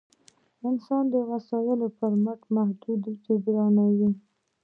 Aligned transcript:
انسان 0.69 1.03
د 1.13 1.15
وسایلو 1.31 1.87
پر 1.97 2.11
مټ 2.23 2.39
محدودیت 2.55 3.17
جبرانوي. 3.25 4.09